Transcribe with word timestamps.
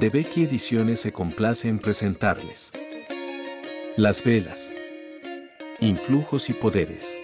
de 0.00 0.08
Becky 0.08 0.44
Ediciones 0.44 1.00
se 1.00 1.12
complace 1.12 1.68
en 1.68 1.78
presentarles. 1.78 2.72
Las 3.98 4.24
velas. 4.24 4.72
Influjos 5.78 6.48
y 6.48 6.54
poderes. 6.54 7.18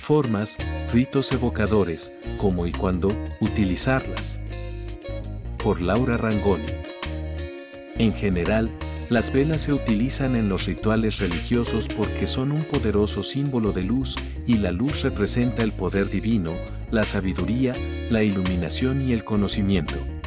Formas, 0.00 0.58
ritos 0.92 1.30
evocadores, 1.30 2.10
cómo 2.36 2.66
y 2.66 2.72
cuándo 2.72 3.16
utilizarlas. 3.40 4.40
Por 5.62 5.80
Laura 5.80 6.16
Rangoni. 6.16 6.72
En 7.96 8.12
general, 8.12 8.72
las 9.08 9.32
velas 9.32 9.62
se 9.62 9.72
utilizan 9.72 10.34
en 10.34 10.48
los 10.48 10.66
rituales 10.66 11.18
religiosos 11.18 11.86
porque 11.86 12.26
son 12.26 12.50
un 12.50 12.64
poderoso 12.64 13.22
símbolo 13.22 13.70
de 13.70 13.84
luz 13.84 14.16
y 14.48 14.56
la 14.56 14.72
luz 14.72 15.04
representa 15.04 15.62
el 15.62 15.72
poder 15.72 16.10
divino, 16.10 16.56
la 16.90 17.04
sabiduría, 17.04 17.76
la 18.10 18.24
iluminación 18.24 19.00
y 19.00 19.12
el 19.12 19.22
conocimiento. 19.22 20.17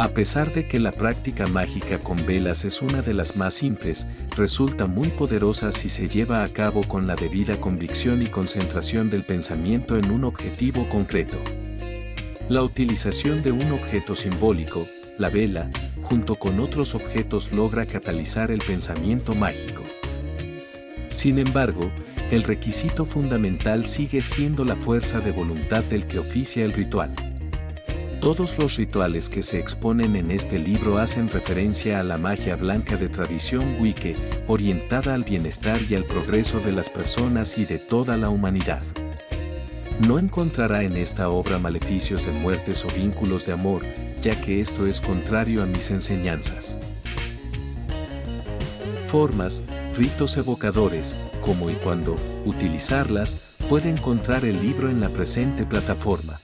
A 0.00 0.08
pesar 0.08 0.50
de 0.54 0.66
que 0.66 0.80
la 0.80 0.92
práctica 0.92 1.46
mágica 1.46 1.98
con 1.98 2.24
velas 2.24 2.64
es 2.64 2.80
una 2.80 3.02
de 3.02 3.12
las 3.12 3.36
más 3.36 3.52
simples, 3.52 4.08
resulta 4.34 4.86
muy 4.86 5.10
poderosa 5.10 5.72
si 5.72 5.90
se 5.90 6.08
lleva 6.08 6.42
a 6.42 6.48
cabo 6.48 6.88
con 6.88 7.06
la 7.06 7.16
debida 7.16 7.60
convicción 7.60 8.22
y 8.22 8.28
concentración 8.28 9.10
del 9.10 9.26
pensamiento 9.26 9.98
en 9.98 10.10
un 10.10 10.24
objetivo 10.24 10.88
concreto. 10.88 11.36
La 12.48 12.62
utilización 12.62 13.42
de 13.42 13.52
un 13.52 13.72
objeto 13.72 14.14
simbólico, 14.14 14.88
la 15.18 15.28
vela, 15.28 15.68
junto 16.00 16.36
con 16.36 16.60
otros 16.60 16.94
objetos 16.94 17.52
logra 17.52 17.84
catalizar 17.84 18.50
el 18.50 18.60
pensamiento 18.60 19.34
mágico. 19.34 19.84
Sin 21.10 21.38
embargo, 21.38 21.90
el 22.30 22.44
requisito 22.44 23.04
fundamental 23.04 23.84
sigue 23.84 24.22
siendo 24.22 24.64
la 24.64 24.76
fuerza 24.76 25.20
de 25.20 25.32
voluntad 25.32 25.84
del 25.84 26.06
que 26.06 26.20
oficia 26.20 26.64
el 26.64 26.72
ritual. 26.72 27.29
Todos 28.20 28.58
los 28.58 28.76
rituales 28.76 29.30
que 29.30 29.40
se 29.40 29.58
exponen 29.58 30.14
en 30.14 30.30
este 30.30 30.58
libro 30.58 30.98
hacen 30.98 31.30
referencia 31.30 32.00
a 32.00 32.02
la 32.02 32.18
magia 32.18 32.54
blanca 32.54 32.96
de 32.96 33.08
tradición 33.08 33.80
wicca, 33.80 34.10
orientada 34.46 35.14
al 35.14 35.24
bienestar 35.24 35.80
y 35.88 35.94
al 35.94 36.04
progreso 36.04 36.60
de 36.60 36.70
las 36.70 36.90
personas 36.90 37.56
y 37.56 37.64
de 37.64 37.78
toda 37.78 38.18
la 38.18 38.28
humanidad. 38.28 38.82
No 40.00 40.18
encontrará 40.18 40.82
en 40.82 40.98
esta 40.98 41.30
obra 41.30 41.58
maleficios 41.58 42.26
de 42.26 42.32
muertes 42.32 42.84
o 42.84 42.88
vínculos 42.88 43.46
de 43.46 43.54
amor, 43.54 43.86
ya 44.20 44.38
que 44.38 44.60
esto 44.60 44.86
es 44.86 45.00
contrario 45.00 45.62
a 45.62 45.66
mis 45.66 45.90
enseñanzas. 45.90 46.78
Formas, 49.06 49.64
ritos 49.96 50.36
evocadores, 50.36 51.16
cómo 51.40 51.70
y 51.70 51.76
cuándo 51.76 52.16
utilizarlas, 52.44 53.38
puede 53.70 53.88
encontrar 53.88 54.44
el 54.44 54.60
libro 54.60 54.90
en 54.90 55.00
la 55.00 55.08
presente 55.08 55.64
plataforma. 55.64 56.42